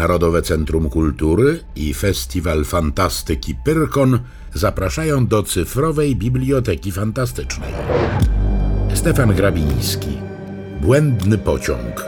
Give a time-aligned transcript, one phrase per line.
[0.00, 4.18] Narodowe Centrum Kultury i Festiwal Fantastyki Pyrkon
[4.54, 7.72] zapraszają do cyfrowej Biblioteki Fantastycznej.
[8.94, 10.18] Stefan Grabiński.
[10.80, 12.06] Błędny pociąg.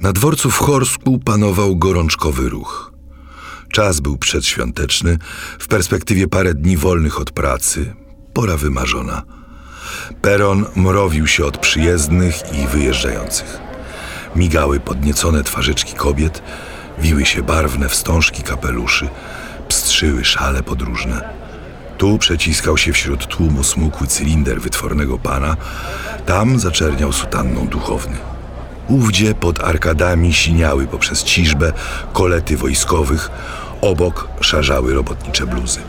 [0.00, 2.92] Na dworcu w Chorsku panował gorączkowy ruch.
[3.72, 5.18] Czas był przedświąteczny,
[5.58, 7.94] w perspektywie parę dni wolnych od pracy,
[8.32, 9.22] pora wymarzona.
[10.22, 13.61] Peron mrowił się od przyjezdnych i wyjeżdżających.
[14.36, 16.42] Migały podniecone twarzyczki kobiet,
[16.98, 19.08] wiły się barwne wstążki kapeluszy,
[19.68, 21.28] pstrzyły szale podróżne.
[21.98, 25.56] Tu przeciskał się wśród tłumu smukły cylinder wytwornego pana,
[26.26, 28.16] tam zaczerniał sutanną duchowny.
[28.88, 31.72] Ówdzie pod arkadami siniały poprzez ciżbę
[32.12, 33.30] kolety wojskowych,
[33.80, 35.80] obok szarzały robotnicze bluzy.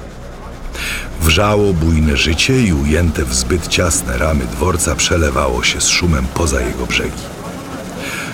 [1.22, 6.62] Wrzało bujne życie i ujęte w zbyt ciasne ramy dworca przelewało się z szumem poza
[6.62, 7.33] jego brzegi.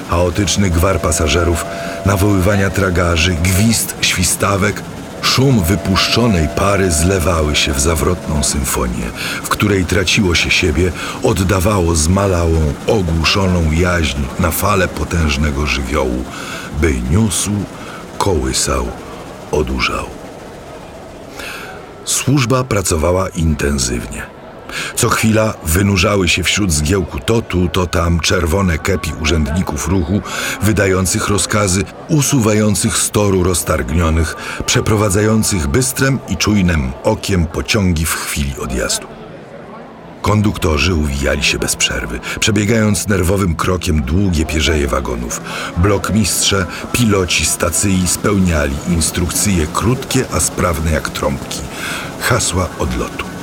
[0.10, 1.66] Chaotyczny gwar pasażerów,
[2.06, 4.82] nawoływania tragarzy, gwizd, świstawek,
[5.22, 9.06] szum wypuszczonej pary zlewały się w zawrotną symfonię,
[9.44, 10.92] w której traciło się siebie,
[11.24, 16.24] oddawało zmalałą, ogłuszoną jaźń na falę potężnego żywiołu,
[16.82, 17.52] by niósł,
[18.18, 18.86] kołysał,
[19.52, 20.06] odurzał.
[22.06, 24.39] Służba pracowała intensywnie.
[24.96, 30.22] Co chwila wynurzały się wśród zgiełku to tu, to tam czerwone kepi urzędników ruchu,
[30.62, 39.08] wydających rozkazy, usuwających z toru roztargnionych, przeprowadzających bystrem i czujnym okiem pociągi w chwili odjazdu.
[40.22, 45.42] Konduktorzy uwijali się bez przerwy, przebiegając nerwowym krokiem długie pierzeje wagonów.
[45.78, 51.60] Blokmistrze, piloci stacji spełniali instrukcje krótkie, a sprawne jak trąbki.
[52.20, 53.39] Hasła odlotu.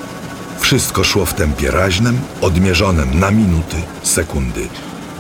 [0.67, 4.69] Wszystko szło w tempie raźnym, odmierzonym na minuty, sekundy.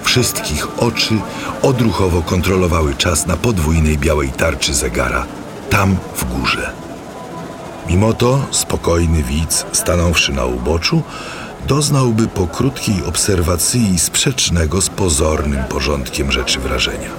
[0.02, 1.14] Wszystkich oczy
[1.62, 5.26] odruchowo kontrolowały czas na podwójnej białej tarczy zegara,
[5.70, 6.72] tam w górze.
[7.88, 11.02] Mimo to spokojny widz, stanąwszy na uboczu,
[11.68, 17.10] doznałby po krótkiej obserwacji sprzecznego z pozornym porządkiem rzeczy wrażenia.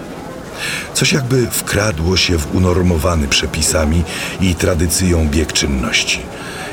[0.94, 4.03] Coś jakby wkradło się w unormowany przepisami
[4.41, 6.19] i tradycją bieg czynności.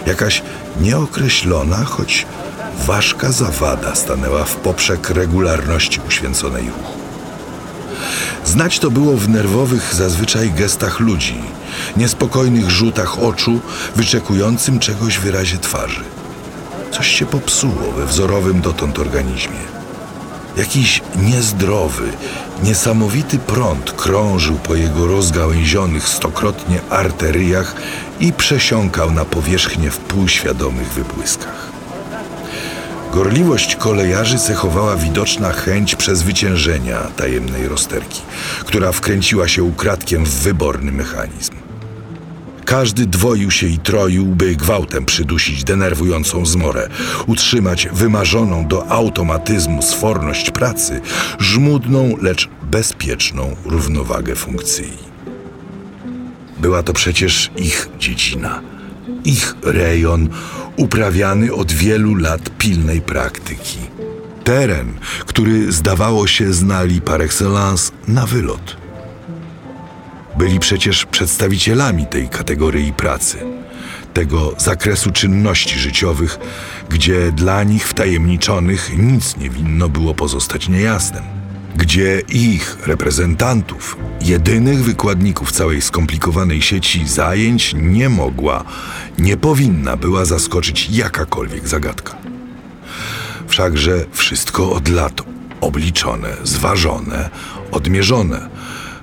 [0.06, 0.42] Jakaś
[0.80, 2.26] nieokreślona, choć
[2.86, 6.98] ważka zawada stanęła w poprzek regularności uświęconej ruchu.
[8.44, 11.42] Znać to było w nerwowych zazwyczaj gestach ludzi,
[11.96, 13.60] niespokojnych rzutach oczu,
[13.96, 16.04] wyczekującym czegoś wyrazie twarzy.
[16.90, 19.73] Coś się popsuło we wzorowym dotąd organizmie.
[20.56, 22.08] Jakiś niezdrowy,
[22.62, 27.74] niesamowity prąd krążył po jego rozgałęzionych stokrotnie arteryjach
[28.20, 31.74] i przesiąkał na powierzchnię w półświadomych wybłyskach.
[33.12, 38.20] Gorliwość kolejarzy cechowała widoczna chęć przezwyciężenia tajemnej rozterki,
[38.60, 41.54] która wkręciła się ukradkiem w wyborny mechanizm.
[42.64, 46.88] Każdy dwoił się i troił, by gwałtem przydusić denerwującą zmorę,
[47.26, 51.00] utrzymać wymarzoną do automatyzmu sforność pracy,
[51.38, 54.92] żmudną, lecz bezpieczną równowagę funkcji.
[56.60, 58.60] Była to przecież ich dziedzina,
[59.24, 60.28] ich rejon,
[60.76, 63.78] uprawiany od wielu lat pilnej praktyki.
[64.44, 64.92] Teren,
[65.26, 68.83] który zdawało się znali par excellence na wylot.
[70.38, 73.38] Byli przecież przedstawicielami tej kategorii pracy,
[74.14, 76.38] tego zakresu czynności życiowych,
[76.88, 81.22] gdzie dla nich wtajemniczonych nic nie winno było pozostać niejasnym,
[81.76, 88.64] gdzie ich reprezentantów, jedynych wykładników całej skomplikowanej sieci zajęć nie mogła,
[89.18, 92.16] nie powinna była zaskoczyć jakakolwiek zagadka.
[93.48, 95.22] Wszakże wszystko od lat
[95.60, 97.30] obliczone, zważone,
[97.70, 98.48] odmierzone–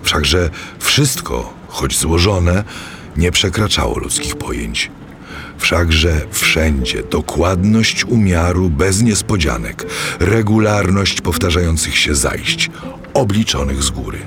[0.04, 2.64] Wszakże wszystko, choć złożone,
[3.18, 4.92] nie przekraczało ludzkich pojęć.
[5.58, 9.86] Wszakże wszędzie dokładność umiaru bez niespodzianek,
[10.20, 12.70] regularność powtarzających się zajść,
[13.14, 14.20] obliczonych z góry.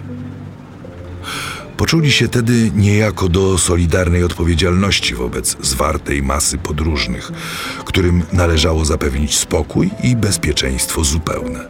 [1.77, 7.31] Poczuli się tedy niejako do solidarnej odpowiedzialności wobec zwartej masy podróżnych,
[7.85, 11.69] którym należało zapewnić spokój i bezpieczeństwo zupełne.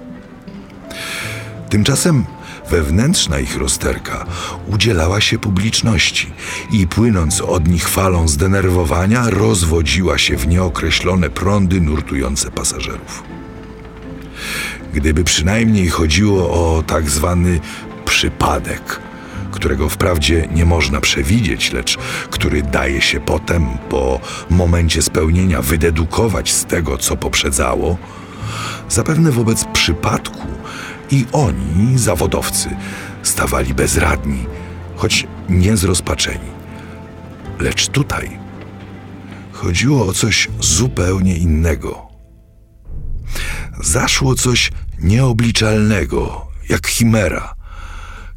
[1.68, 2.24] Tymczasem
[2.70, 4.26] Wewnętrzna ich rozterka
[4.66, 6.32] udzielała się publiczności
[6.70, 13.22] i płynąc od nich falą zdenerwowania, rozwodziła się w nieokreślone prądy nurtujące pasażerów.
[14.94, 17.60] Gdyby przynajmniej chodziło o tak zwany
[18.04, 19.00] przypadek,
[19.50, 21.98] którego wprawdzie nie można przewidzieć, lecz
[22.30, 24.20] który daje się potem, po
[24.50, 27.98] momencie spełnienia, wydedukować z tego, co poprzedzało,
[28.88, 30.46] zapewne wobec przypadku
[31.10, 32.70] I oni, zawodowcy,
[33.22, 34.46] stawali bezradni,
[34.96, 36.54] choć nie zrozpaczeni.
[37.58, 38.38] Lecz tutaj
[39.52, 42.06] chodziło o coś zupełnie innego.
[43.82, 47.54] Zaszło coś nieobliczalnego, jak chimera,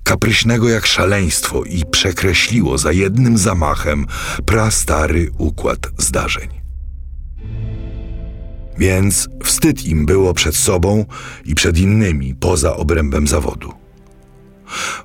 [0.03, 4.05] kapryśnego jak szaleństwo i przekreśliło za jednym zamachem
[4.45, 6.56] prastary układ zdarzeń.
[8.79, 11.05] Więc wstyd im było przed sobą
[11.45, 13.73] i przed innymi poza obrębem zawodu.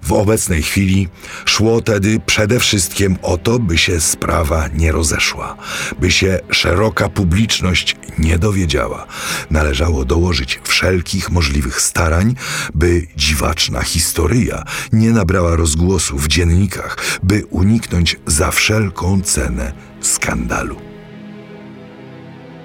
[0.03, 1.09] W obecnej chwili
[1.45, 5.57] szło tedy przede wszystkim o to, by się sprawa nie rozeszła,
[6.01, 9.07] by się szeroka publiczność nie dowiedziała.
[9.51, 12.35] Należało dołożyć wszelkich możliwych starań,
[12.75, 20.92] by dziwaczna historia nie nabrała rozgłosu w dziennikach, by uniknąć za wszelką cenę skandalu.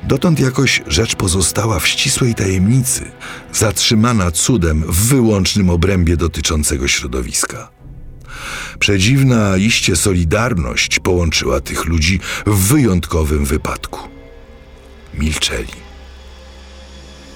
[0.07, 3.11] Dotąd jakoś rzecz pozostała w ścisłej tajemnicy,
[3.53, 7.69] zatrzymana cudem w wyłącznym obrębie dotyczącego środowiska.
[8.79, 13.99] Przedziwna iście solidarność połączyła tych ludzi w wyjątkowym wypadku.
[15.13, 15.73] Milczeli.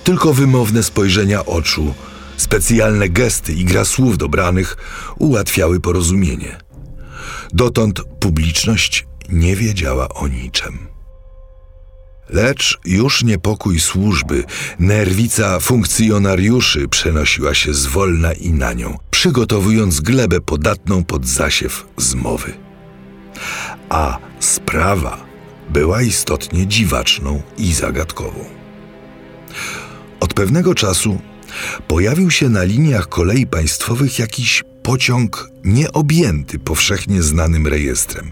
[0.03, 1.93] Tylko wymowne spojrzenia oczu,
[2.37, 4.77] specjalne gesty i gra słów dobranych
[5.19, 6.57] ułatwiały porozumienie.
[7.53, 10.91] Dotąd publiczność nie wiedziała o niczym.
[12.31, 14.43] Lecz już niepokój służby,
[14.79, 22.53] nerwica funkcjonariuszy przenosiła się zwolna i na nią, przygotowując glebę podatną pod zasiew zmowy.
[23.89, 25.25] A sprawa
[25.69, 28.45] była istotnie dziwaczną i zagadkową.
[30.19, 31.19] Od pewnego czasu
[31.87, 38.31] pojawił się na liniach kolei państwowych jakiś pociąg nieobjęty powszechnie znanym rejestrem,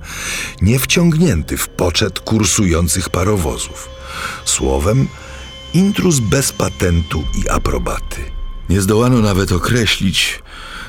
[0.62, 3.90] nie wciągnięty w poczet kursujących parowozów.
[4.46, 5.08] Słowem,
[5.74, 8.22] intruz bez patentu i aprobaty.
[8.70, 10.42] Nie zdołano nawet określić,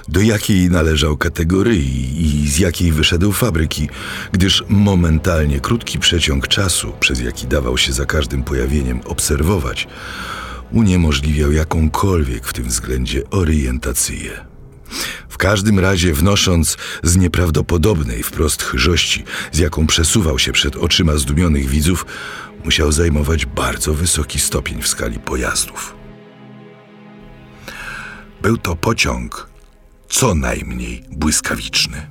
[0.09, 3.89] do jakiej należał kategorii i z jakiej wyszedł fabryki,
[4.33, 9.89] gdyż momentalnie krótki przeciąg czasu, przez jaki dawał się za każdym pojawieniem obserwować,
[10.73, 14.51] uniemożliwiał jakąkolwiek w tym względzie orientację.
[15.29, 21.69] W każdym razie wnosząc z nieprawdopodobnej wprost chyżości, z jaką przesuwał się przed oczyma zdumionych
[21.69, 22.07] widzów,
[22.65, 25.95] musiał zajmować bardzo wysoki stopień w skali pojazdów.
[28.43, 29.49] Był to pociąg
[30.09, 32.11] co najmniej błyskawiczny.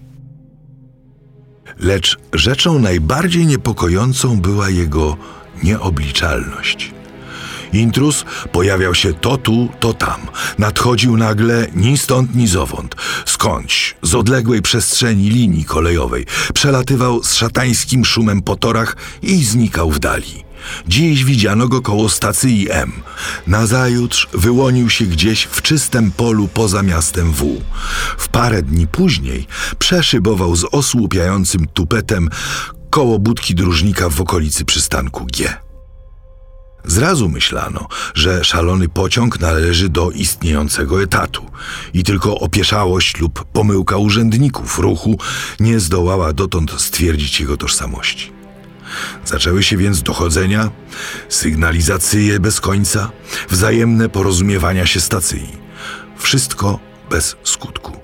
[1.80, 5.18] Lecz rzeczą najbardziej niepokojącą była jego
[5.64, 6.92] nieobliczalność–
[7.74, 10.22] Intrus pojawiał się to tu, to tam.
[10.58, 12.96] Nadchodził nagle ni stąd, ni zowąd.
[13.26, 16.26] Skądś, z odległej przestrzeni linii kolejowej.
[16.54, 20.50] Przelatywał z szatańskim szumem po torach i znikał w dali.
[20.88, 22.92] Dziś widziano go koło stacji M.
[23.48, 27.62] Nazajutrz wyłonił się gdzieś w czystym polu poza miastem W.
[28.18, 29.48] W parę dni później
[29.80, 32.30] przeszybował z osłupiającym tupetem
[32.90, 35.69] koło budki dróżnika w okolicy przystanku G.
[36.86, 41.46] Zrazu myślano, że szalony pociąg należy do istniejącego etatu
[41.94, 45.18] i tylko opieszałość lub pomyłka urzędników ruchu
[45.60, 48.32] nie zdołała dotąd stwierdzić jego tożsamości.
[49.26, 50.70] Zaczęły się więc dochodzenia,
[51.30, 53.12] sygnalizacje bez końca,
[53.50, 55.48] wzajemne porozumiewania się stacji.
[56.18, 56.80] Wszystko
[57.10, 58.00] bez skutku.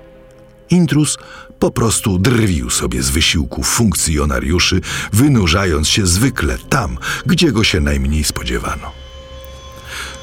[0.70, 1.18] Intrus
[1.58, 4.80] po prostu drwił sobie z wysiłków funkcjonariuszy,
[5.12, 8.92] wynurzając się zwykle tam, gdzie go się najmniej spodziewano.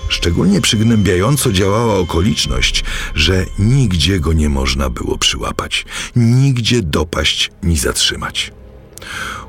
[0.10, 2.84] Szczególnie przygnębiająco działała okoliczność,
[3.16, 5.86] że nigdzie go nie można było przyłapać,
[6.16, 8.52] nigdzie dopaść ni zatrzymać.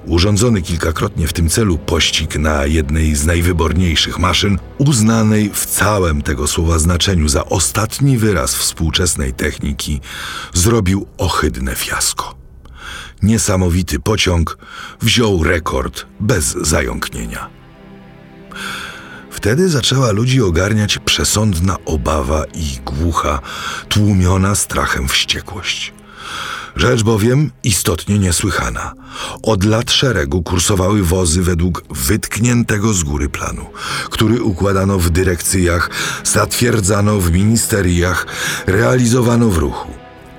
[0.07, 6.47] Urządzony kilkakrotnie w tym celu pościg na jednej z najwyborniejszych maszyn, uznanej w całym tego
[6.47, 10.01] słowa znaczeniu za ostatni wyraz współczesnej techniki,
[10.55, 12.35] zrobił ohydne fiasko.
[13.23, 14.59] Niesamowity pociąg
[15.03, 17.51] wziął rekord bez zająknienia.
[19.31, 23.41] Wtedy zaczęła ludzi ogarniać przesądna obawa i głucha,
[23.89, 25.93] tłumiona strachem wściekłość.
[26.77, 28.95] Rzecz bowiem istotnie niesłychana.
[29.43, 33.67] Od lat szeregu kursowały wozy według wytkniętego z góry planu,
[34.11, 35.91] który układano w dyrekcjach,
[36.25, 38.27] zatwierdzano w ministeriach,
[38.67, 39.91] realizowano w ruchu.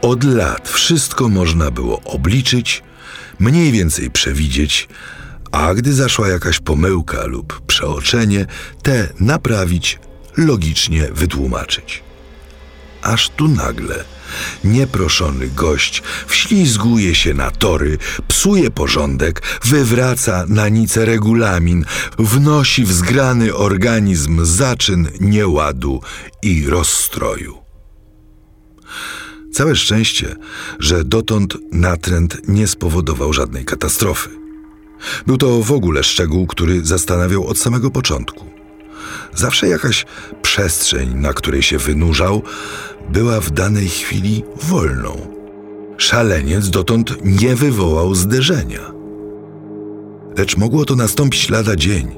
[0.01, 2.83] Od lat wszystko można było obliczyć,
[3.39, 4.87] mniej więcej przewidzieć,
[5.51, 8.45] a gdy zaszła jakaś pomyłka lub przeoczenie,
[8.83, 9.99] te naprawić,
[10.37, 12.04] logicznie wytłumaczyć.
[13.05, 14.05] Aż tu nagle
[14.63, 17.97] Nieproszony gość wślizguje się na tory,
[18.27, 21.85] psuje porządek, wywraca na nicę regulamin,
[22.19, 26.01] wnosi w zgrany organizm zaczyn nieładu
[26.41, 27.57] i rozstroju.
[29.53, 30.35] Całe szczęście,
[30.79, 34.29] że dotąd natręt nie spowodował żadnej katastrofy.
[35.27, 38.45] Był to w ogóle szczegół, który zastanawiał od samego początku.
[39.33, 40.05] Zawsze jakaś
[40.41, 42.43] przestrzeń, na której się wynurzał,
[43.09, 45.35] była w danej chwili wolną.
[45.97, 48.91] Szaleniec dotąd nie wywołał zderzenia.
[50.37, 52.15] Lecz mogło to nastąpić lada dzień.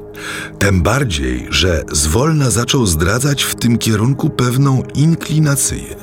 [0.60, 5.96] Tym bardziej, że zwolna zaczął zdradzać w tym kierunku pewną inklinację.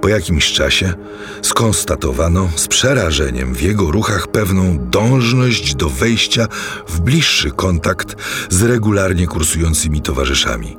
[0.00, 0.94] Po jakimś czasie
[1.42, 6.46] skonstatowano z przerażeniem w jego ruchach pewną dążność do wejścia
[6.88, 8.16] w bliższy kontakt
[8.50, 10.76] z regularnie kursującymi towarzyszami.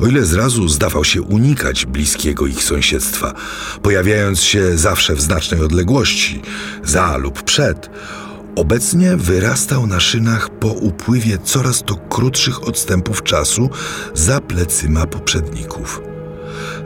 [0.00, 3.34] O ile zrazu zdawał się unikać bliskiego ich sąsiedztwa,
[3.82, 6.42] pojawiając się zawsze w znacznej odległości,
[6.84, 7.90] za lub przed,
[8.56, 13.70] Obecnie wyrastał na szynach po upływie coraz to krótszych odstępów czasu
[14.14, 16.02] za plecyma poprzedników.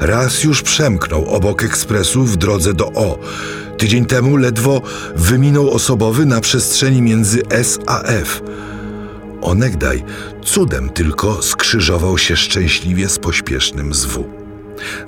[0.01, 3.19] Raz już przemknął obok ekspresu w drodze do O.
[3.79, 4.83] Tydzień temu ledwo
[5.17, 8.43] wyminął osobowy na przestrzeni między S a F.
[9.45, 10.05] Onegdaj
[10.45, 14.25] cudem tylko skrzyżował się szczęśliwie z pośpiesznym z W.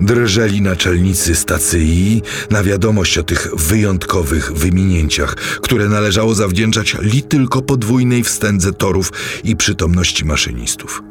[0.01, 8.25] Drżeli naczelnicy stacji na wiadomość o tych wyjątkowych wyminięciach, które należało zawdzięczać li tylko podwójnej
[8.25, 9.13] wstędze torów
[9.45, 11.03] i przytomności maszynistów.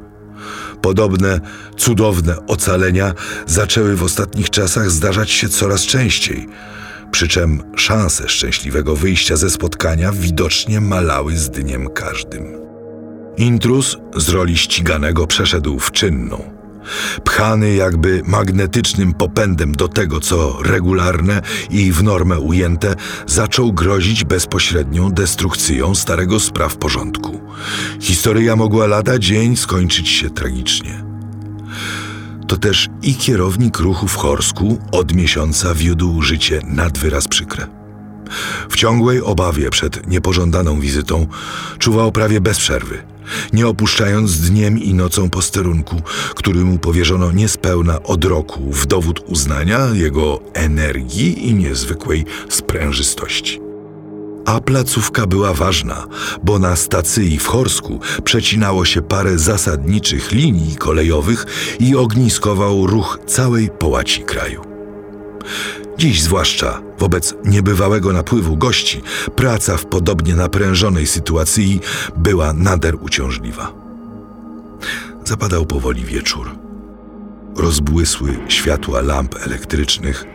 [0.82, 1.39] Podobne
[1.77, 3.13] cudowne ocalenia
[3.48, 6.48] zaczęły w ostatnich czasach zdarzać się coraz częściej,
[7.12, 12.75] przy czym szanse szczęśliwego wyjścia ze spotkania widocznie malały z dniem każdym.
[13.38, 16.56] Intrus z roli ściganego przeszedł w czynną.
[17.24, 22.96] Pchany jakby magnetycznym popędem do tego, co regularne i w normę ujęte,
[23.27, 27.42] zaczął grozić bezpośrednią destrukcją starego spraw porządku.
[28.00, 31.04] Historia mogła lada dzień skończyć się tragicznie.
[32.48, 37.68] To też i kierownik ruchu w Chorsku od miesiąca wiódł życie nad wyraz przykre.
[38.70, 41.27] W ciągłej obawie przed niepożądaną wizytą
[41.80, 43.04] czuwał prawie bez przerwy–
[43.53, 46.01] nie opuszczając dniem i nocą posterunku,
[46.36, 53.65] który mu powierzono niespełna od roku w dowód uznania jego energii i niezwykłej sprężystości.
[54.46, 56.08] A placówka była ważna,
[56.44, 61.46] bo na stacji w Chorsku przecinało się parę zasadniczych linii kolejowych
[61.79, 64.62] i ogniskował ruch całej połaci kraju.
[65.98, 69.02] Dziś zwłaszcza wobec niebywałego napływu gości,
[69.36, 71.82] praca w podobnie naprężonej sytuacji
[72.18, 73.74] była nader uciążliwa.
[75.25, 76.50] Zapadał powoli wieczór.
[77.58, 80.25] Rozbłysły światła lamp elektrycznych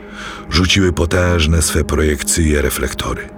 [0.50, 3.28] rzuciły potężne swe projekcyje reflektory.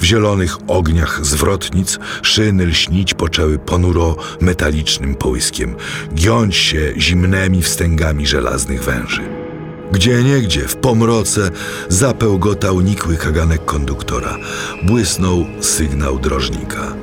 [0.00, 5.76] W zielonych ogniach zwrotnic szyny lśnić poczęły ponuro metalicznym połyskiem,
[6.14, 9.45] giąć się zimnymi wstęgami żelaznych węży.
[9.92, 11.50] Gdzie niegdzie w pomroce
[11.88, 14.36] zapełgotał nikły kaganek konduktora.
[14.82, 16.94] Błysnął sygnał drożnika.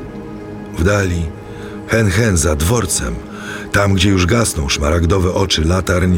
[0.77, 1.25] W dali,
[1.87, 3.15] hen hen za dworcem,
[3.71, 6.17] tam gdzie już gasną szmaragdowe oczy latarń,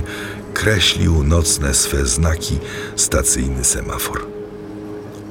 [0.53, 2.57] kreślił nocne swe znaki
[2.95, 4.25] stacyjny semafor.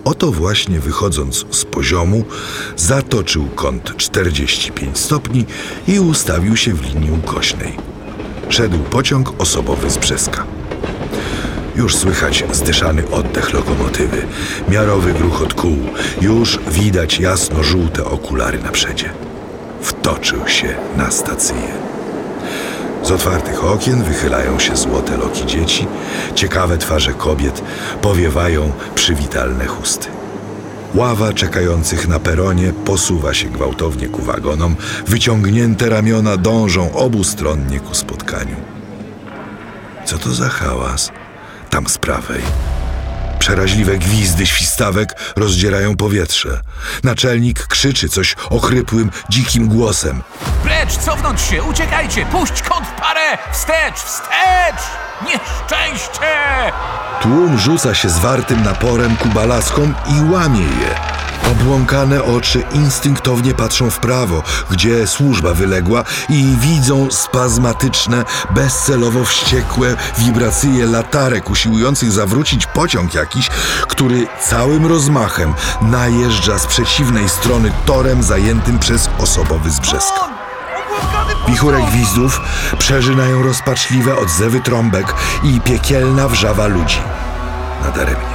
[0.05, 2.25] Oto właśnie wychodząc z poziomu,
[2.77, 5.45] zatoczył kąt 45 stopni
[5.89, 7.77] i ustawił się w linii ukośnej.
[8.49, 10.47] Szedł pociąg osobowy z Brzeska.
[11.77, 14.27] Już słychać zdyszany oddech lokomotywy,
[14.69, 15.79] miarowy gruchot kół,
[16.21, 19.11] już widać jasno-żółte okulary na przedzie.
[19.83, 21.57] Wtoczył się na stację.
[23.03, 25.87] Z otwartych okien wychylają się złote loki dzieci,
[26.35, 27.63] ciekawe twarze kobiet
[28.03, 30.09] powiewają przywitalne chusty.
[30.95, 34.77] Ława czekających na peronie posuwa się gwałtownie ku wagonom,
[35.07, 38.57] wyciągnięte ramiona dążą obustronnie ku spotkaniu.
[40.05, 41.13] Co to za hałas?
[41.75, 42.43] Tam z prawej.
[43.39, 46.61] Przeraźliwe gwizdy świstawek rozdzierają powietrze.
[47.05, 50.23] Naczelnik krzyczy coś ochrypłym, dzikim głosem.
[50.63, 53.39] Precz, cofnąć się, uciekajcie, puść kąt parę!
[53.53, 54.83] Wstecz, wstecz!
[55.23, 56.33] Nieszczęście!
[57.25, 60.95] Tłum rzuca się zwartym naporem ku balaskom i łamie je.
[61.53, 70.87] Obłąkane oczy instynktownie patrzą w prawo, gdzie służba wyległa i widzą spazmatyczne, bezcelowo wściekłe wibracje
[70.87, 73.49] latarek usiłujących zawrócić pociąg jakiś,
[73.89, 80.34] który całym rozmachem najeżdża z przeciwnej strony torem zajętym przez osobowy z Brzeska.
[81.49, 82.41] Wichurek gwizdów
[82.79, 86.99] przeżynają rozpaczliwe odzewy trąbek i piekielna wrzawa ludzi.
[87.83, 88.34] Nadaremnie.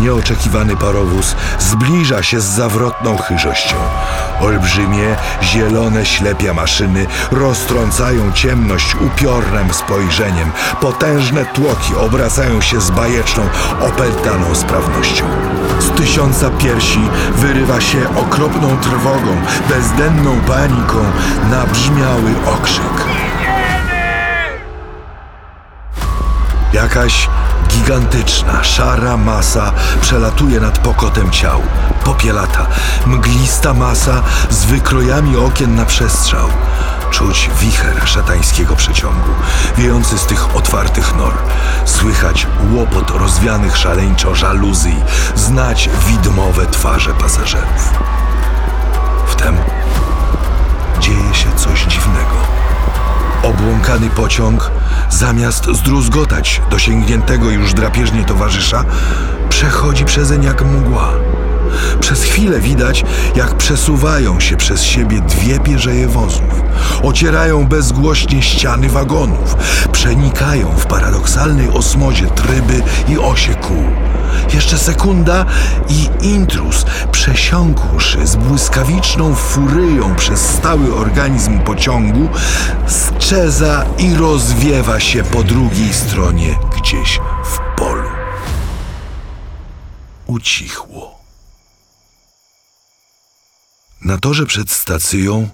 [0.00, 3.76] Nieoczekiwany parowóz zbliża się z zawrotną chyżością.
[4.40, 10.50] Olbrzymie, zielone ślepia maszyny roztrącają ciemność upiornym spojrzeniem.
[10.80, 13.42] Potężne tłoki obracają się z bajeczną,
[13.80, 15.24] opętaną sprawnością.
[15.78, 19.36] Z tysiąca piersi wyrywa się okropną trwogą,
[19.68, 20.98] bezdenną paniką,
[21.50, 23.21] nabrzmiały okrzyk.
[26.72, 27.28] Jakaś
[27.68, 31.62] gigantyczna, szara masa przelatuje nad pokotem ciał.
[32.04, 32.66] Popielata,
[33.06, 36.48] mglista masa z wykrojami okien na przestrzał.
[37.10, 39.30] Czuć wicher szatańskiego przeciągu,
[39.78, 41.32] wiejący z tych otwartych nor.
[41.84, 45.02] Słychać łopot rozwianych szaleńczo żaluzji,
[45.34, 47.92] znać widmowe twarze pasażerów.
[49.26, 49.56] Wtem
[51.00, 52.61] dzieje się coś dziwnego.
[53.42, 54.70] Obłąkany pociąg,
[55.10, 58.84] zamiast zdruzgotać dosięgniętego już drapieżnie towarzysza,
[59.48, 61.12] przechodzi przezeń jak mgła.
[62.00, 63.04] Przez chwilę widać,
[63.36, 66.62] jak przesuwają się przez siebie dwie pierzeje wozów.
[67.02, 69.56] Ocierają bezgłośnie ściany wagonów.
[69.92, 73.84] Przenikają w paradoksalnej osmozie tryby i osie kół.
[74.54, 75.46] Jeszcze sekunda
[75.88, 82.28] i intrus, przesiąkłszy z błyskawiczną furyją przez stały organizm pociągu,
[82.86, 88.08] strzeza i rozwiewa się po drugiej stronie gdzieś w polu.
[90.26, 91.11] Ucichło.
[94.04, 95.48] Na torze przed stacją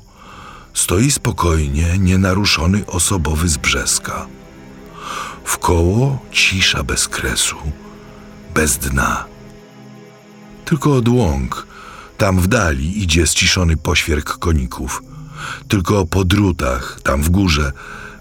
[0.74, 4.26] stoi spokojnie nienaruszony osobowy z Brzeska.
[5.44, 7.56] Wkoło cisza bez kresu,
[8.54, 9.24] bez dna.
[10.64, 11.66] Tylko od łąk,
[12.18, 15.02] tam w dali idzie ściszony poświerk koników.
[15.68, 17.72] Tylko po drutach, tam w górze,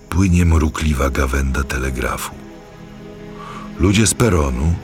[0.10, 2.36] płynie mrukliwa gawenda telegrafu.
[3.80, 4.76] Ludzie z peronu,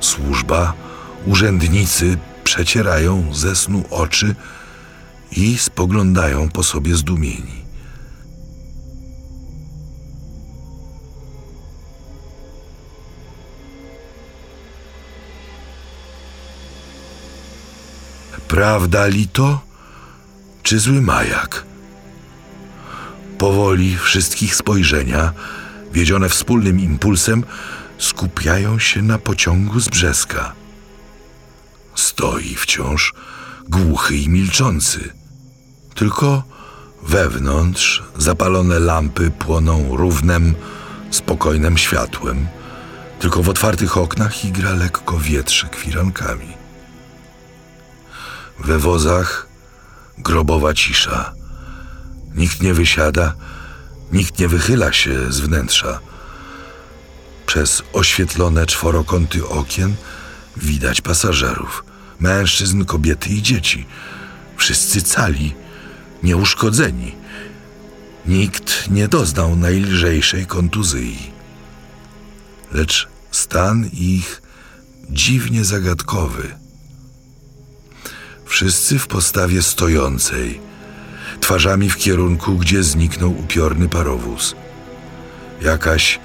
[0.00, 0.72] służba,
[1.26, 4.34] urzędnicy przecierają ze snu oczy
[5.32, 7.58] i spoglądają po sobie zdumieni.
[18.48, 19.60] Prawda li to,
[20.62, 21.64] czy zły majak?
[23.38, 25.32] Powoli wszystkich spojrzenia,
[25.92, 27.44] wiedzione wspólnym impulsem,
[27.98, 30.52] skupiają się na pociągu z brzeska.
[31.94, 33.14] Stoi wciąż
[33.68, 35.17] głuchy i milczący.
[35.98, 36.42] Tylko
[37.02, 40.54] wewnątrz zapalone lampy płoną równem,
[41.10, 42.46] spokojnym światłem.
[43.18, 46.48] Tylko w otwartych oknach igra lekko wietrze kwirankami.
[48.58, 49.46] We wozach
[50.18, 51.32] grobowa cisza.
[52.34, 53.34] Nikt nie wysiada,
[54.12, 56.00] nikt nie wychyla się z wnętrza.
[57.46, 59.94] Przez oświetlone czworokąty okien
[60.56, 61.84] widać pasażerów,
[62.20, 63.86] mężczyzn, kobiety i dzieci.
[64.56, 65.54] Wszyscy cali,
[66.22, 67.14] nieuszkodzeni.
[68.26, 71.32] Nikt nie doznał najlżejszej kontuzji.
[72.72, 74.42] Lecz stan ich
[75.10, 76.54] dziwnie zagadkowy.
[78.44, 80.60] Wszyscy w postawie stojącej,
[81.40, 84.54] twarzami w kierunku, gdzie zniknął upiorny parowóz.
[85.62, 86.20] Jakaś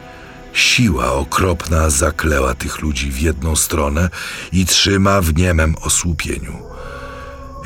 [0.53, 4.09] siła okropna zakleła tych ludzi w jedną stronę
[4.51, 6.72] i trzyma w niemem osłupieniu.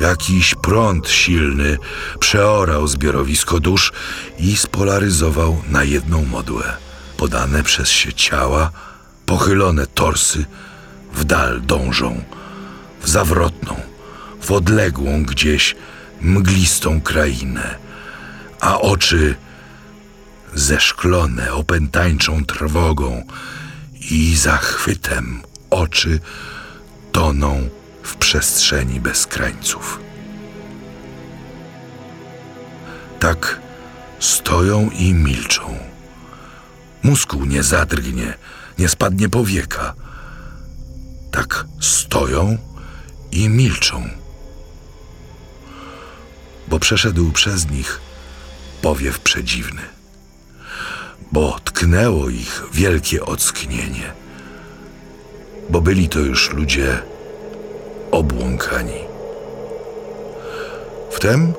[0.00, 1.78] Jakiś prąd silny
[2.20, 3.92] przeorał zbiorowisko dusz
[4.38, 6.76] i spolaryzował na jedną modłę.
[7.16, 8.70] Podane przez się ciała,
[9.26, 10.44] pochylone torsy
[11.14, 12.22] w dal dążą,
[13.02, 13.76] w zawrotną,
[14.40, 15.76] w odległą gdzieś
[16.20, 17.74] mglistą krainę,
[18.60, 19.34] a oczy
[20.54, 23.24] zeszklone opętańczą trwogą
[24.10, 26.20] i zachwytem oczy
[27.12, 27.68] toną
[28.08, 30.00] w przestrzeni bez krańców.
[33.20, 33.60] Tak
[34.18, 35.78] stoją i milczą.
[37.02, 38.34] Mózgu nie zadrgnie,
[38.78, 39.94] nie spadnie powieka.
[41.30, 42.58] Tak stoją
[43.32, 44.08] i milczą.
[46.68, 48.00] Bo przeszedł przez nich
[48.82, 49.82] powiew przedziwny.
[51.32, 54.12] Bo tknęło ich wielkie ocknienie.
[55.70, 57.02] Bo byli to już ludzie
[58.10, 59.04] obłąkani.
[61.10, 61.52] Wtem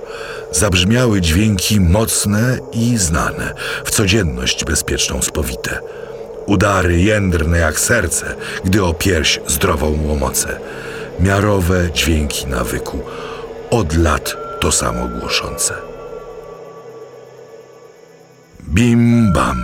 [0.52, 3.54] zabrzmiały dźwięki mocne i znane,
[3.86, 5.80] w codzienność bezpieczną spowite.
[6.46, 8.36] Udary jędrne jak serce,
[8.66, 10.60] gdy o pierś zdrową łomocę.
[11.20, 13.00] Miarowe dźwięki nawyku,
[13.70, 15.74] od lat to samo głoszące.
[18.70, 19.64] Bim bam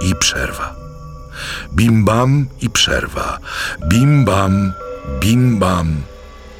[0.00, 0.74] i przerwa.
[1.74, 3.38] Bim bam i przerwa.
[3.88, 4.72] Bim bam
[5.20, 6.02] Bim bam,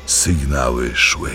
[0.06, 1.30] sygnały szły.